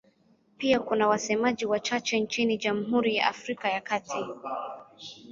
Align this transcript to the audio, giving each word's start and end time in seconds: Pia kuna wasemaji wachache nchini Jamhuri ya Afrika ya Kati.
Pia 0.57 0.79
kuna 0.79 1.07
wasemaji 1.07 1.65
wachache 1.65 2.19
nchini 2.19 2.57
Jamhuri 2.57 3.15
ya 3.15 3.27
Afrika 3.27 3.69
ya 3.69 3.81
Kati. 3.81 4.25